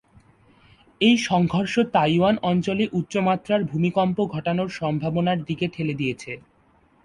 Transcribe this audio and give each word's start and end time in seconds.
এই 1.01 1.15
সংঘর্ষ 1.29 1.73
তাইওয়ান 1.95 2.35
অঞ্চলে 2.43 2.85
উচ্চমাত্রার 2.93 3.61
ভূমিকম্প 3.63 4.17
ঘটানোর 4.33 4.69
সম্ভাবনার 4.79 5.39
দিকে 5.45 5.65
ঠেলে 5.73 5.93
দিয়েছে। 5.93 6.31